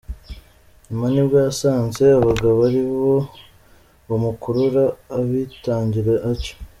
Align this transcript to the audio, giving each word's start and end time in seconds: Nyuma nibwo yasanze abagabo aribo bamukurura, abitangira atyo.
Nyuma 0.87 1.05
nibwo 1.13 1.37
yasanze 1.45 2.03
abagabo 2.19 2.57
aribo 2.69 3.15
bamukurura, 4.07 4.83
abitangira 5.17 6.13
atyo. 6.31 6.53